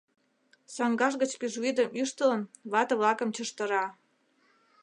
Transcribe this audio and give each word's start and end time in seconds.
Саҥгаж 0.75 1.13
гыч 1.21 1.31
пӱжвӱдым 1.39 1.89
ӱштылын, 2.01 2.41
вате-влакым 2.71 3.29
чыждыра. 3.35 3.85